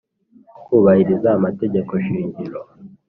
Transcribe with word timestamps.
Kubahiriza 0.65 1.27
amategeko 1.37 1.91
shingiro, 2.05 2.59